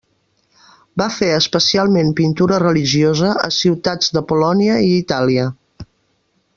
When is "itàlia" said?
5.05-5.49